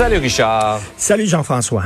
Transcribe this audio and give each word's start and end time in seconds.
Salut 0.00 0.16
Richard. 0.16 0.80
Salut 0.96 1.26
Jean-François. 1.26 1.82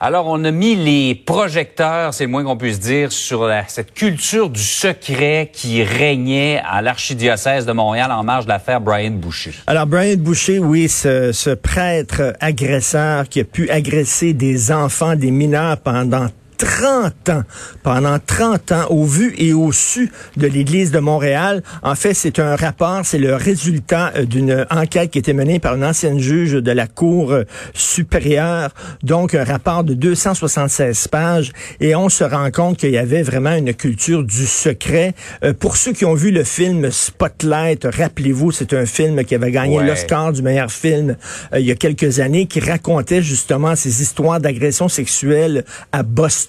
Alors, 0.00 0.28
on 0.28 0.42
a 0.44 0.50
mis 0.50 0.74
les 0.76 1.14
projecteurs, 1.14 2.14
c'est 2.14 2.24
le 2.24 2.30
moins 2.30 2.42
qu'on 2.42 2.56
puisse 2.56 2.80
dire, 2.80 3.12
sur 3.12 3.52
cette 3.68 3.92
culture 3.92 4.48
du 4.48 4.62
secret 4.62 5.50
qui 5.52 5.82
régnait 5.82 6.58
à 6.66 6.80
l'archidiocèse 6.80 7.66
de 7.66 7.72
Montréal 7.72 8.10
en 8.12 8.24
marge 8.24 8.46
de 8.46 8.48
l'affaire 8.48 8.80
Brian 8.80 9.10
Boucher. 9.10 9.52
Alors, 9.66 9.86
Brian 9.86 10.16
Boucher, 10.16 10.58
oui, 10.58 10.88
ce, 10.88 11.32
ce 11.32 11.50
prêtre 11.50 12.32
agresseur 12.40 13.28
qui 13.28 13.40
a 13.40 13.44
pu 13.44 13.68
agresser 13.68 14.32
des 14.32 14.72
enfants, 14.72 15.16
des 15.16 15.30
mineurs 15.30 15.76
pendant 15.76 16.28
30 16.56 17.28
ans, 17.28 17.42
pendant 17.82 18.18
30 18.18 18.72
ans, 18.72 18.86
au 18.90 19.04
vu 19.04 19.34
et 19.38 19.52
au 19.52 19.72
su 19.72 20.10
de 20.36 20.46
l'Église 20.46 20.90
de 20.90 20.98
Montréal. 20.98 21.62
En 21.82 21.94
fait, 21.94 22.14
c'est 22.14 22.38
un 22.38 22.56
rapport, 22.56 23.00
c'est 23.04 23.18
le 23.18 23.34
résultat 23.34 24.12
euh, 24.16 24.24
d'une 24.24 24.66
enquête 24.70 25.10
qui 25.10 25.18
a 25.18 25.20
été 25.20 25.32
menée 25.32 25.58
par 25.58 25.74
une 25.74 25.84
ancienne 25.84 26.18
juge 26.18 26.52
de 26.52 26.72
la 26.72 26.86
Cour 26.86 27.32
euh, 27.32 27.44
supérieure. 27.74 28.70
Donc, 29.02 29.34
un 29.34 29.44
rapport 29.44 29.84
de 29.84 29.94
276 29.94 31.08
pages. 31.08 31.52
Et 31.80 31.94
on 31.94 32.08
se 32.08 32.24
rend 32.24 32.50
compte 32.50 32.78
qu'il 32.78 32.90
y 32.90 32.98
avait 32.98 33.22
vraiment 33.22 33.54
une 33.54 33.74
culture 33.74 34.24
du 34.24 34.46
secret. 34.46 35.14
Euh, 35.44 35.52
pour 35.52 35.76
ceux 35.76 35.92
qui 35.92 36.04
ont 36.04 36.14
vu 36.14 36.30
le 36.30 36.44
film 36.44 36.90
Spotlight, 36.90 37.84
rappelez-vous, 37.84 38.52
c'est 38.52 38.72
un 38.72 38.86
film 38.86 39.24
qui 39.24 39.34
avait 39.34 39.50
gagné 39.50 39.82
l'Oscar 39.82 40.32
du 40.32 40.42
meilleur 40.42 40.70
film 40.70 41.16
il 41.54 41.64
y 41.64 41.70
a 41.70 41.74
quelques 41.74 42.20
années, 42.20 42.46
qui 42.46 42.60
racontait 42.60 43.22
justement 43.22 43.76
ces 43.76 44.02
histoires 44.02 44.40
d'agression 44.40 44.88
sexuelle 44.88 45.64
à 45.92 46.02
Boston 46.02 46.45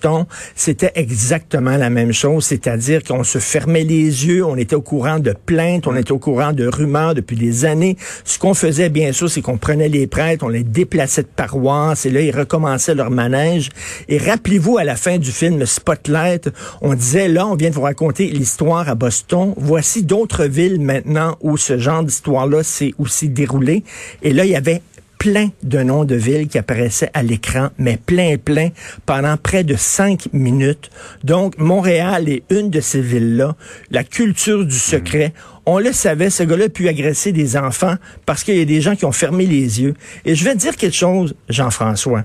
c'était 0.55 0.91
exactement 0.95 1.77
la 1.77 1.89
même 1.89 2.13
chose, 2.13 2.45
c'est-à-dire 2.45 3.03
qu'on 3.03 3.23
se 3.23 3.39
fermait 3.39 3.83
les 3.83 4.25
yeux, 4.27 4.45
on 4.45 4.55
était 4.55 4.75
au 4.75 4.81
courant 4.81 5.19
de 5.19 5.33
plaintes, 5.33 5.87
on 5.87 5.95
était 5.95 6.11
au 6.11 6.19
courant 6.19 6.53
de 6.53 6.67
rumeurs 6.67 7.15
depuis 7.15 7.35
des 7.35 7.65
années. 7.65 7.97
Ce 8.23 8.39
qu'on 8.39 8.53
faisait, 8.53 8.89
bien 8.89 9.11
sûr, 9.11 9.29
c'est 9.29 9.41
qu'on 9.41 9.57
prenait 9.57 9.89
les 9.89 10.07
prêtres, 10.07 10.45
on 10.45 10.49
les 10.49 10.63
déplaçait 10.63 11.23
de 11.23 11.27
paroisse, 11.27 12.05
et 12.05 12.09
là, 12.09 12.21
ils 12.21 12.35
recommençaient 12.35 12.95
leur 12.95 13.11
manège. 13.11 13.69
Et 14.07 14.17
rappelez-vous, 14.17 14.77
à 14.77 14.83
la 14.83 14.95
fin 14.95 15.17
du 15.17 15.31
film 15.31 15.65
Spotlight, 15.65 16.49
on 16.81 16.93
disait, 16.93 17.27
là, 17.27 17.47
on 17.47 17.55
vient 17.55 17.69
de 17.69 17.75
vous 17.75 17.81
raconter 17.81 18.27
l'histoire 18.27 18.89
à 18.89 18.95
Boston. 18.95 19.53
Voici 19.57 20.03
d'autres 20.03 20.45
villes 20.45 20.79
maintenant 20.79 21.37
où 21.41 21.57
ce 21.57 21.77
genre 21.77 22.03
d'histoire-là 22.03 22.63
s'est 22.63 22.93
aussi 22.97 23.29
déroulé. 23.29 23.83
Et 24.21 24.33
là, 24.33 24.45
il 24.45 24.51
y 24.51 24.55
avait 24.55 24.81
plein 25.17 25.49
de 25.63 25.79
noms 25.79 26.05
de 26.05 26.15
villes 26.15 26.47
qui 26.47 26.57
apparaissaient 26.57 27.09
à 27.13 27.23
l'écran, 27.23 27.69
mais 27.77 27.97
plein, 27.97 28.37
plein, 28.37 28.69
pendant 29.05 29.37
près 29.37 29.63
de 29.63 29.75
cinq 29.75 30.29
minutes. 30.33 30.89
Donc, 31.23 31.57
Montréal 31.57 32.29
est 32.29 32.43
une 32.49 32.69
de 32.69 32.79
ces 32.79 33.01
villes-là. 33.01 33.55
La 33.91 34.03
culture 34.03 34.65
du 34.65 34.77
secret, 34.77 35.33
on 35.65 35.79
le 35.79 35.91
savait, 35.91 36.29
ce 36.29 36.43
gars-là 36.43 36.65
a 36.65 36.69
pu 36.69 36.87
agresser 36.87 37.31
des 37.31 37.57
enfants 37.57 37.95
parce 38.25 38.43
qu'il 38.43 38.57
y 38.57 38.61
a 38.61 38.65
des 38.65 38.81
gens 38.81 38.95
qui 38.95 39.05
ont 39.05 39.11
fermé 39.11 39.45
les 39.45 39.81
yeux. 39.81 39.95
Et 40.25 40.35
je 40.35 40.43
vais 40.45 40.55
dire 40.55 40.75
quelque 40.77 40.95
chose, 40.95 41.35
Jean-François. 41.49 42.23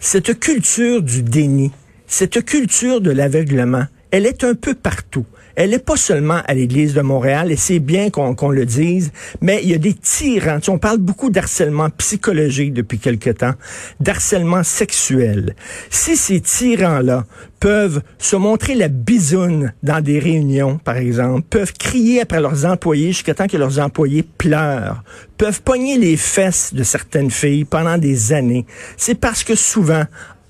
Cette 0.00 0.38
culture 0.40 1.02
du 1.02 1.22
déni, 1.22 1.70
cette 2.06 2.44
culture 2.44 3.00
de 3.00 3.10
l'aveuglement, 3.10 3.84
elle 4.10 4.26
est 4.26 4.44
un 4.44 4.54
peu 4.54 4.74
partout. 4.74 5.26
Elle 5.56 5.70
n'est 5.70 5.78
pas 5.78 5.96
seulement 5.96 6.40
à 6.46 6.54
l'Église 6.54 6.94
de 6.94 7.00
Montréal, 7.00 7.52
et 7.52 7.56
c'est 7.56 7.78
bien 7.78 8.10
qu'on 8.10 8.50
le 8.50 8.66
dise, 8.66 9.12
mais 9.40 9.60
il 9.62 9.70
y 9.70 9.74
a 9.74 9.78
des 9.78 9.94
tyrans. 9.94 10.60
on 10.68 10.78
parle 10.78 10.98
beaucoup 10.98 11.30
d'harcèlement 11.30 11.90
psychologique 11.90 12.72
depuis 12.72 12.98
quelque 12.98 13.30
temps, 13.30 13.54
d'harcèlement 14.00 14.62
sexuel. 14.62 15.54
Si 15.90 16.16
ces 16.16 16.40
tyrans-là 16.40 17.26
peuvent 17.60 18.02
se 18.18 18.36
montrer 18.36 18.74
la 18.74 18.88
bisoune 18.88 19.72
dans 19.82 20.00
des 20.00 20.18
réunions, 20.18 20.78
par 20.78 20.96
exemple, 20.96 21.42
peuvent 21.48 21.72
crier 21.72 22.22
après 22.22 22.40
leurs 22.40 22.64
employés 22.64 23.08
jusqu'à 23.08 23.34
temps 23.34 23.46
que 23.46 23.56
leurs 23.56 23.78
employés 23.78 24.22
pleurent, 24.22 25.02
peuvent 25.38 25.62
pogner 25.62 25.98
les 25.98 26.16
fesses 26.16 26.74
de 26.74 26.82
certaines 26.82 27.30
filles 27.30 27.64
pendant 27.64 27.98
des 27.98 28.32
années, 28.32 28.66
c'est 28.96 29.14
parce 29.14 29.44
que 29.44 29.54
souvent, 29.54 30.04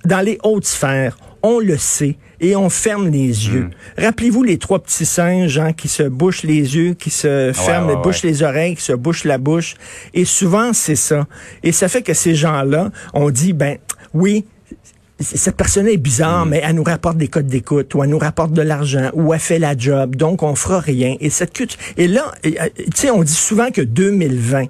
dans 0.05 0.21
les 0.21 0.39
hautes 0.43 0.67
sphères, 0.67 1.17
on 1.43 1.59
le 1.59 1.77
sait 1.77 2.17
et 2.41 2.57
on 2.57 2.69
ferme 2.69 3.09
les 3.09 3.49
yeux. 3.49 3.71
Hmm. 3.99 4.03
Rappelez-vous 4.05 4.43
les 4.43 4.59
trois 4.59 4.81
petits 4.81 5.07
singes 5.07 5.59
hein, 5.59 5.73
qui 5.73 5.89
se 5.89 6.03
bouchent 6.03 6.43
les 6.43 6.77
yeux, 6.77 6.95
qui 6.95 7.11
se 7.11 7.53
ferment, 7.55 8.01
bouchent 8.03 8.23
les 8.23 8.43
oreilles, 8.43 8.77
qui 8.77 8.83
se 8.83 8.93
bouchent 8.93 9.25
la 9.25 9.39
bouche. 9.39 9.75
Et 10.13 10.25
souvent, 10.25 10.73
c'est 10.73 10.97
ça. 10.97 11.27
Et 11.63 11.73
ça 11.73 11.89
fait 11.89 12.03
que 12.03 12.15
ces 12.15 12.35
gens-là, 12.35 12.91
on 13.15 13.31
dit, 13.31 13.53
ben 13.53 13.79
oui, 14.13 14.45
cette 15.21 15.57
personne 15.57 15.87
est 15.87 15.97
bizarre, 15.97 16.47
hmm. 16.47 16.51
mais 16.51 16.61
elle 16.65 16.75
nous 16.75 16.83
rapporte 16.83 17.17
des 17.17 17.29
codes 17.29 17.47
d'écoute, 17.47 17.95
ou 17.95 18.03
elle 18.03 18.11
nous 18.11 18.19
rapporte 18.19 18.53
de 18.53 18.63
l'argent, 18.63 19.11
ou 19.15 19.33
elle 19.33 19.41
fait 19.41 19.59
la 19.59 19.77
job, 19.77 20.17
donc 20.17 20.43
on 20.43 20.55
fera 20.55 20.81
rien. 20.81 21.17
Et 21.21 21.31
cette 21.31 21.53
et 21.97 22.09
là, 22.09 22.33
euh, 22.45 22.51
tu 22.77 22.91
sais, 22.95 23.11
on 23.11 23.23
dit 23.23 23.33
souvent 23.33 23.71
que 23.71 23.83
2020 23.83 24.65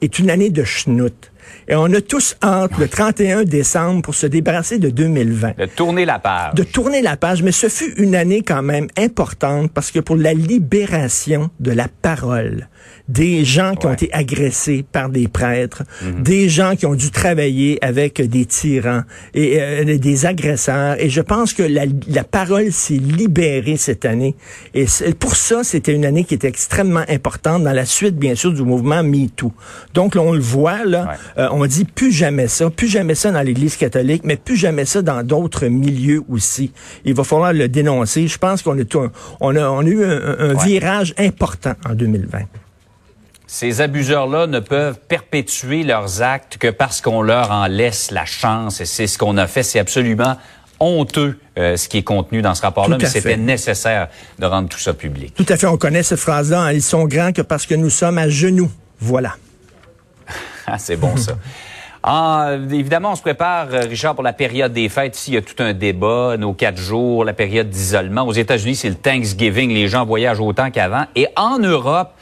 est 0.00 0.18
une 0.18 0.30
année 0.30 0.50
de 0.50 0.64
schnout. 0.64 1.30
Et 1.68 1.74
on 1.74 1.92
a 1.92 2.00
tous 2.00 2.36
hâte 2.42 2.76
le 2.78 2.88
31 2.88 3.44
décembre 3.44 4.02
pour 4.02 4.14
se 4.14 4.26
débarrasser 4.26 4.78
de 4.78 4.90
2020. 4.90 5.56
De 5.56 5.66
tourner 5.66 6.04
la 6.04 6.18
page. 6.18 6.54
De 6.54 6.62
tourner 6.62 7.02
la 7.02 7.16
page. 7.16 7.42
Mais 7.42 7.52
ce 7.52 7.68
fut 7.68 7.92
une 7.96 8.14
année 8.14 8.42
quand 8.42 8.62
même 8.62 8.88
importante 8.96 9.70
parce 9.72 9.90
que 9.90 10.00
pour 10.00 10.16
la 10.16 10.34
libération 10.34 11.50
de 11.60 11.72
la 11.72 11.86
parole, 11.88 12.68
des 13.08 13.44
gens 13.44 13.74
qui 13.74 13.86
ont 13.86 13.92
été 13.92 14.12
agressés 14.12 14.84
par 14.90 15.08
des 15.08 15.28
prêtres, 15.28 15.82
mhm. 16.02 16.22
des 16.22 16.48
gens 16.48 16.76
qui 16.76 16.86
ont 16.86 16.94
dû 16.94 17.10
travailler 17.10 17.78
avec 17.84 18.20
des 18.20 18.46
tyrans 18.46 19.02
et 19.34 19.60
euh, 19.60 19.98
des 19.98 20.26
agresseurs. 20.26 20.96
Et 20.98 21.10
je 21.10 21.20
pense 21.20 21.52
que 21.52 21.62
la, 21.62 21.84
la 22.08 22.24
parole 22.24 22.70
s'est 22.72 22.94
libérée 22.94 23.76
cette 23.76 24.04
année. 24.04 24.36
Et 24.74 24.86
pour 25.18 25.36
ça, 25.36 25.64
c'était 25.64 25.92
une 25.92 26.04
année 26.04 26.24
qui 26.24 26.34
était 26.34 26.48
extrêmement 26.48 27.04
importante 27.08 27.64
dans 27.64 27.72
la 27.72 27.84
suite, 27.84 28.16
bien 28.16 28.34
sûr, 28.34 28.52
du 28.52 28.62
mouvement 28.62 29.02
MeToo. 29.02 29.52
Donc, 29.94 30.14
là, 30.14 30.22
on 30.22 30.32
le 30.32 30.40
voit, 30.40 30.84
là, 30.84 31.16
euh, 31.38 31.48
on 31.52 31.66
dit 31.66 31.84
plus 31.84 32.12
jamais 32.12 32.48
ça, 32.48 32.70
plus 32.70 32.88
jamais 32.88 33.14
ça 33.14 33.30
dans 33.30 33.42
l'Église 33.42 33.76
catholique, 33.76 34.22
mais 34.24 34.36
plus 34.36 34.56
jamais 34.56 34.84
ça 34.84 35.02
dans 35.02 35.22
d'autres 35.22 35.66
milieux 35.66 36.22
aussi. 36.28 36.72
Il 37.04 37.14
va 37.14 37.24
falloir 37.24 37.52
le 37.52 37.68
dénoncer. 37.68 38.28
Je 38.28 38.38
pense 38.38 38.62
qu'on 38.62 38.78
a, 38.78 38.84
on 39.40 39.56
a, 39.56 39.68
on 39.68 39.80
a 39.80 39.84
eu 39.84 40.04
un, 40.04 40.54
virage 40.54 41.14
important 41.18 41.74
en 41.88 41.94
2020 41.94 42.40
ces 43.52 43.80
abuseurs-là 43.80 44.46
ne 44.46 44.60
peuvent 44.60 45.00
perpétuer 45.08 45.82
leurs 45.82 46.22
actes 46.22 46.56
que 46.56 46.68
parce 46.68 47.00
qu'on 47.00 47.20
leur 47.20 47.50
en 47.50 47.66
laisse 47.66 48.12
la 48.12 48.24
chance. 48.24 48.80
Et 48.80 48.84
c'est 48.84 49.08
ce 49.08 49.18
qu'on 49.18 49.36
a 49.38 49.48
fait. 49.48 49.64
C'est 49.64 49.80
absolument 49.80 50.36
honteux 50.78 51.36
euh, 51.58 51.76
ce 51.76 51.88
qui 51.88 51.98
est 51.98 52.04
contenu 52.04 52.42
dans 52.42 52.54
ce 52.54 52.62
rapport-là, 52.62 52.96
mais 52.96 53.06
c'était 53.06 53.36
nécessaire 53.36 54.08
de 54.38 54.46
rendre 54.46 54.68
tout 54.68 54.78
ça 54.78 54.94
public. 54.94 55.34
Tout 55.34 55.46
à 55.48 55.56
fait. 55.56 55.66
On 55.66 55.76
connaît 55.76 56.04
cette 56.04 56.20
phrase-là. 56.20 56.62
Hein. 56.62 56.72
Ils 56.72 56.82
sont 56.82 57.06
grands 57.06 57.32
que 57.32 57.42
parce 57.42 57.66
que 57.66 57.74
nous 57.74 57.90
sommes 57.90 58.18
à 58.18 58.28
genoux. 58.28 58.70
Voilà. 59.00 59.34
C'est 60.78 60.96
bon 60.96 61.16
ça. 61.16 61.32
Ah, 62.02 62.52
évidemment, 62.70 63.12
on 63.12 63.14
se 63.14 63.20
prépare, 63.20 63.66
euh, 63.72 63.80
Richard, 63.80 64.14
pour 64.14 64.24
la 64.24 64.32
période 64.32 64.72
des 64.72 64.88
fêtes. 64.88 65.18
Ici, 65.18 65.32
il 65.32 65.34
y 65.34 65.36
a 65.36 65.42
tout 65.42 65.62
un 65.62 65.74
débat, 65.74 66.36
nos 66.38 66.54
quatre 66.54 66.78
jours, 66.78 67.26
la 67.26 67.34
période 67.34 67.68
d'isolement. 67.68 68.22
Aux 68.22 68.32
États-Unis, 68.32 68.74
c'est 68.74 68.88
le 68.88 68.94
Thanksgiving. 68.94 69.70
Les 69.70 69.86
gens 69.86 70.06
voyagent 70.06 70.40
autant 70.40 70.70
qu'avant. 70.70 71.04
Et 71.14 71.26
en 71.36 71.58
Europe, 71.58 72.12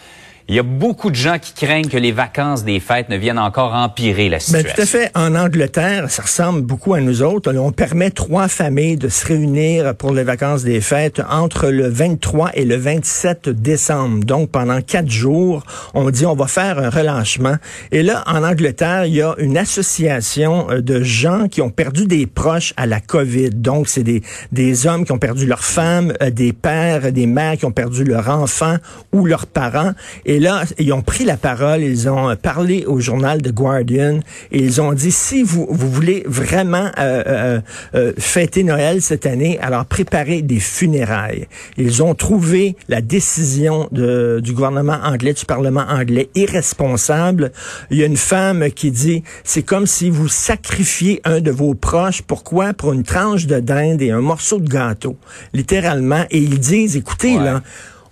il 0.48 0.54
y 0.54 0.59
a 0.59 0.62
beaucoup 0.62 1.10
de 1.10 1.14
gens 1.14 1.38
qui 1.38 1.53
craignent 1.53 1.88
que 1.88 1.98
les 1.98 2.10
vacances 2.10 2.64
des 2.64 2.81
fêtes 2.81 3.10
ne 3.10 3.16
viennent 3.16 3.38
encore 3.38 3.75
empirer 3.75 4.31
la 4.31 4.41
situation. 4.41 4.66
Ben, 4.66 4.75
tout 4.75 4.81
à 4.81 4.86
fait. 4.86 5.10
En 5.14 5.34
Angleterre, 5.34 6.10
ça 6.10 6.22
ressemble 6.22 6.62
beaucoup 6.62 6.94
à 6.94 7.00
nous 7.00 7.22
autres. 7.22 7.54
On 7.54 7.70
permet 7.70 8.10
trois 8.10 8.48
familles 8.48 8.97
de 8.97 9.10
se 9.10 9.26
réunir 9.26 9.94
pour 9.94 10.12
les 10.12 10.22
vacances 10.22 10.64
des 10.64 10.81
fêtes 10.81 11.20
entre 11.28 11.69
le 11.69 11.86
23 11.88 12.53
et 12.54 12.64
le 12.64 12.76
27 12.76 13.50
décembre. 13.50 14.25
Donc, 14.25 14.50
pendant 14.50 14.81
quatre 14.81 15.10
jours, 15.10 15.64
on 15.92 16.09
dit 16.09 16.25
on 16.25 16.34
va 16.34 16.47
faire 16.47 16.78
un 16.78 16.88
relâchement. 16.88 17.56
Et 17.92 18.03
là, 18.03 18.25
en 18.26 18.42
Angleterre, 18.42 19.04
il 19.04 19.16
y 19.16 19.22
a 19.22 19.34
une 19.36 19.59
association 19.59 20.70
euh, 20.70 20.80
de 20.80 21.03
gens 21.03 21.48
qui 21.48 21.60
ont 21.60 21.70
perdu 21.70 22.06
des 22.06 22.26
proches 22.26 22.72
à 22.78 22.86
la 22.86 23.00
COVID. 23.00 23.50
Donc, 23.50 23.88
c'est 23.88 24.03
des, 24.03 24.22
des 24.53 24.86
hommes 24.86 25.04
qui 25.04 25.12
ont 25.12 25.19
perdu 25.19 25.44
leurs 25.44 25.65
femmes, 25.65 26.15
euh, 26.22 26.30
des 26.30 26.54
pères, 26.54 27.12
des 27.12 27.26
mères 27.26 27.59
qui 27.59 27.66
ont 27.66 27.70
perdu 27.70 28.04
leurs 28.04 28.30
enfants 28.30 28.76
ou 29.12 29.26
leurs 29.26 29.47
parents. 29.47 29.92
Et 30.25 30.38
et 30.38 30.41
là, 30.41 30.62
ils 30.78 30.93
ont 30.93 31.03
pris 31.03 31.25
la 31.25 31.37
parole, 31.37 31.82
ils 31.82 32.09
ont 32.09 32.37
parlé 32.37 32.84
au 32.87 33.01
journal 33.01 33.42
The 33.42 33.51
Guardian 33.53 34.21
et 34.53 34.62
ils 34.62 34.80
ont 34.80 34.92
dit 34.92 35.10
si 35.10 35.42
vous, 35.42 35.66
vous 35.68 35.91
voulez 35.91 36.22
vraiment 36.28 36.92
euh, 36.97 37.24
euh, 37.27 37.60
euh, 37.97 38.12
fêter 38.18 38.62
Noël 38.62 39.03
cette 39.03 39.27
année, 39.27 39.59
alors 39.60 39.84
préparez 39.84 40.42
des 40.42 40.60
funérailles. 40.60 41.48
Ils 41.77 42.04
ont 42.04 42.15
trouvé 42.15 42.77
la 42.89 43.01
décision 43.01 43.89
de, 43.91 44.39
du 44.41 44.53
gouvernement 44.53 45.01
anglais, 45.03 45.33
du 45.33 45.45
Parlement 45.45 45.84
anglais 45.89 46.30
irresponsable. 46.36 47.51
Il 47.91 47.98
y 47.98 48.04
a 48.04 48.07
une 48.07 48.16
femme 48.16 48.71
qui 48.71 48.92
dit 48.92 49.24
c'est 49.42 49.65
comme 49.65 49.89
si 49.89 50.09
vous 50.09 50.28
sacrifiez 50.28 51.21
un 51.24 51.41
de 51.41 51.51
vos 51.51 51.74
proches. 51.74 52.22
Pourquoi? 52.22 52.74
Pour 52.74 52.92
une 52.92 53.03
tranche 53.03 53.47
de 53.47 53.59
dinde 53.59 54.03
et 54.03 54.12
un 54.12 54.21
morceau 54.21 54.60
de 54.60 54.68
gâteau. 54.68 55.16
Littéralement. 55.53 56.27
Et 56.30 56.39
ils 56.39 56.60
disent, 56.60 56.97
écoutez, 56.97 57.36
là, 57.39 57.60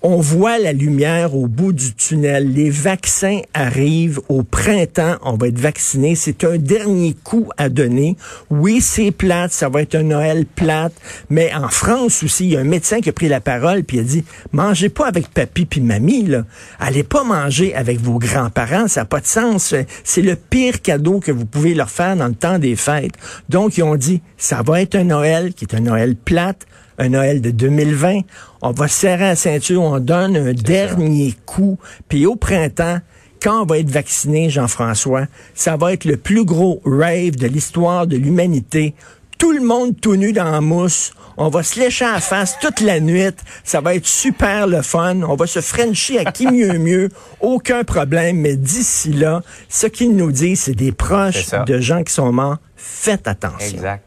on 0.09 0.21
voit 0.21 0.61
la 0.61 0.73
lumière 0.73 1.35
au 1.35 1.49
bout 1.49 1.73
du 1.73 1.93
tunnel. 1.93 2.53
Les 2.53 2.71
vaccins 2.71 3.41
arrivent 3.55 4.21
au 4.29 4.45
printemps. 4.45 5.17
On 5.23 5.37
va 5.37 5.49
être 5.49 5.59
vacciné. 5.59 6.15
C'est 6.15 6.45
un 6.45 6.59
dernier 6.59 7.17
coup 7.25 7.49
à 7.57 7.69
donner. 7.69 8.17
Oui, 8.49 8.81
c'est 8.81 9.11
plate. 9.11 9.51
Ça 9.51 9.69
va 9.69 9.83
être 9.83 9.97
un 9.97 10.05
Noël 10.05 10.47
plate. 10.47 10.93
Mais 11.29 11.53
en 11.53 11.69
France 11.71 12.23
aussi, 12.23 12.45
il 12.45 12.53
y 12.53 12.57
a 12.57 12.61
un 12.61 12.65
médecin 12.65 13.01
qui 13.01 13.09
a 13.09 13.13
pris 13.13 13.27
la 13.27 13.41
parole 13.41 13.83
puis 13.83 13.99
a 13.99 14.05
dit, 14.05 14.23
mangez 14.53 14.91
pas 14.91 15.09
avec 15.09 15.27
papy 15.27 15.67
puis 15.67 15.81
mamie. 15.81 16.31
Allez 16.79 17.03
pas 17.03 17.25
manger 17.25 17.75
avec 17.75 17.99
vos 18.01 18.21
grands-parents. 18.21 18.87
Ça 18.87 19.01
n'a 19.01 19.07
pas 19.07 19.19
de 19.19 19.27
sens. 19.27 19.75
C'est 20.05 20.23
le 20.23 20.37
pire 20.37 20.83
cadeau 20.83 21.19
que 21.19 21.33
vous 21.33 21.47
pouvez 21.47 21.75
leur 21.75 21.91
faire 21.91 22.15
dans 22.15 22.29
le 22.29 22.35
temps 22.37 22.61
des 22.61 22.77
fêtes. 22.77 23.15
Donc, 23.49 23.77
ils 23.77 23.83
ont 23.83 23.97
dit, 23.97 24.23
ça 24.37 24.63
va 24.63 24.81
être 24.83 24.95
un 24.95 25.03
Noël 25.03 25.53
qui 25.53 25.65
est 25.65 25.75
un 25.75 25.81
Noël 25.81 26.15
plate 26.15 26.65
un 26.99 27.09
Noël 27.11 27.41
de 27.41 27.51
2020. 27.51 28.21
On 28.63 28.71
va 28.71 28.89
serrer 28.89 29.25
la 29.25 29.37
ceinture, 29.37 29.83
on 29.83 29.99
donne 29.99 30.37
un 30.37 30.53
dernier 30.53 31.35
coup. 31.45 31.79
Puis 32.09 32.27
au 32.27 32.37
printemps, 32.37 33.01
quand 33.43 33.63
on 33.63 33.67
va 33.67 33.79
être 33.79 33.91
vacciné, 33.91 34.51
Jean-François, 34.51 35.27
ça 35.55 35.77
va 35.77 35.93
être 35.93 36.05
le 36.05 36.17
plus 36.17 36.45
gros 36.45 36.81
rave 36.85 37.37
de 37.37 37.47
l'histoire 37.47 38.07
de 38.07 38.17
l'humanité. 38.17 38.95
Tout 39.39 39.53
le 39.53 39.61
monde 39.61 40.01
tout 40.01 40.17
nu 40.17 40.33
dans 40.33 40.51
la 40.51 40.61
mousse. 40.61 41.13
On 41.37 41.51
va 41.51 41.63
se 41.63 41.79
lécher 41.79 42.07
à 42.07 42.21
face 42.21 42.57
toute 42.61 42.81
la 42.81 43.01
nuit. 43.01 43.35
Ça 43.63 43.83
va 43.83 43.95
être 43.95 44.07
super 44.07 44.67
le 44.67 44.81
fun. 44.81 45.21
On 45.23 45.35
va 45.35 45.47
se 45.47 45.61
frencher 45.61 46.19
à 46.19 46.33
qui 46.33 46.47
mieux 46.51 46.79
mieux. 46.79 47.11
Aucun 47.41 47.85
problème. 47.85 48.39
Mais 48.39 48.57
d'ici 48.57 49.13
là, 49.13 49.43
ce 49.69 49.87
qu'ils 49.87 50.17
nous 50.17 50.33
disent, 50.33 50.61
c'est 50.61 50.75
des 50.75 50.93
proches 50.93 51.51
de 51.67 51.79
gens 51.79 52.03
qui 52.03 52.15
sont 52.15 52.33
morts. 52.33 52.57
Faites 52.75 53.29
attention. 53.29 53.77
Exact. 53.77 54.06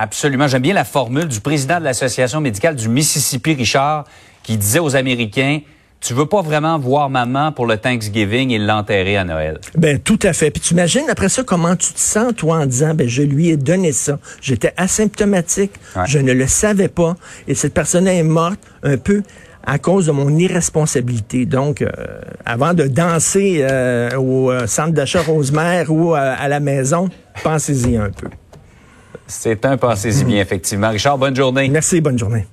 Absolument. 0.00 0.46
J'aime 0.46 0.62
bien 0.62 0.74
la 0.74 0.84
formule 0.84 1.26
du 1.26 1.40
président 1.40 1.80
de 1.80 1.84
l'Association 1.84 2.40
médicale 2.40 2.76
du 2.76 2.88
Mississippi, 2.88 3.54
Richard, 3.54 4.04
qui 4.44 4.56
disait 4.56 4.78
aux 4.78 4.94
Américains, 4.94 5.58
tu 6.00 6.14
veux 6.14 6.26
pas 6.26 6.40
vraiment 6.40 6.78
voir 6.78 7.10
maman 7.10 7.50
pour 7.50 7.66
le 7.66 7.78
Thanksgiving 7.78 8.50
et 8.50 8.58
l'enterrer 8.58 9.16
à 9.16 9.24
Noël. 9.24 9.58
Ben 9.74 9.98
tout 9.98 10.20
à 10.22 10.32
fait. 10.32 10.52
Puis 10.52 10.60
tu 10.60 10.74
imagines 10.74 11.10
après 11.10 11.28
ça 11.28 11.42
comment 11.42 11.74
tu 11.74 11.92
te 11.92 11.98
sens 11.98 12.32
toi 12.36 12.58
en 12.58 12.66
disant 12.66 12.94
ben 12.94 13.08
je 13.08 13.22
lui 13.22 13.48
ai 13.48 13.56
donné 13.56 13.90
ça. 13.90 14.20
J'étais 14.40 14.72
asymptomatique, 14.76 15.72
je 16.06 16.20
ne 16.20 16.32
le 16.32 16.46
savais 16.46 16.86
pas 16.86 17.16
et 17.48 17.56
cette 17.56 17.74
personne 17.74 18.06
est 18.06 18.22
morte 18.22 18.60
un 18.84 18.98
peu 18.98 19.24
à 19.66 19.80
cause 19.80 20.06
de 20.06 20.12
mon 20.12 20.30
irresponsabilité. 20.38 21.44
Donc, 21.44 21.82
euh, 21.82 21.88
avant 22.46 22.72
de 22.72 22.84
danser 22.84 23.58
euh, 23.62 24.16
au 24.16 24.52
euh, 24.52 24.68
centre 24.68 24.92
d'achat 24.92 25.22
Rosemère 25.22 25.90
ou 25.90 26.14
à 26.14 26.46
la 26.46 26.60
maison, 26.60 27.08
pensez-y 27.42 27.96
un 27.96 28.10
peu. 28.10 28.28
C'est 29.28 29.64
un 29.66 29.76
passé-y 29.76 30.24
bien, 30.24 30.40
effectivement. 30.40 30.88
Richard, 30.88 31.18
bonne 31.18 31.36
journée. 31.36 31.68
Merci, 31.68 32.00
bonne 32.00 32.18
journée. 32.18 32.46